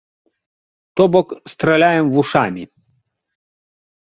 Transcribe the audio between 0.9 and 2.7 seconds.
То бок, страляем вушамі.